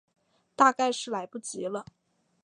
[0.55, 1.85] 大概是来不及了